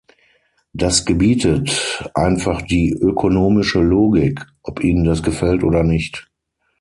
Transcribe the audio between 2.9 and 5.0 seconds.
ökonomische Logik, ob